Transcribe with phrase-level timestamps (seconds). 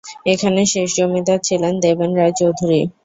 [0.25, 2.81] এখানে শেষ জমিদার ছিলেন দেবেন রায় চৌধুরী।